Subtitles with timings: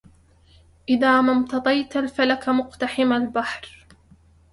[0.89, 3.87] إذا ما امتطيت الفلك مقتحم البحر